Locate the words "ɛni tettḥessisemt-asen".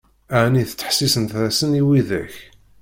0.43-1.77